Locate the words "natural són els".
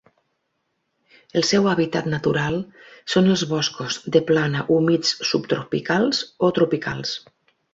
2.13-3.43